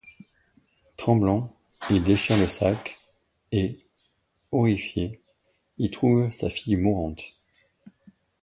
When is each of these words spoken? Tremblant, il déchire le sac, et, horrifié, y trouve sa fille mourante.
Tremblant, 0.97 1.55
il 1.91 2.01
déchire 2.01 2.35
le 2.37 2.47
sac, 2.47 2.99
et, 3.51 3.85
horrifié, 4.51 5.21
y 5.77 5.91
trouve 5.91 6.31
sa 6.31 6.49
fille 6.49 6.75
mourante. 6.75 7.21